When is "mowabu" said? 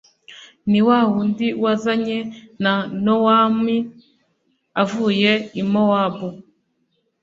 5.71-6.27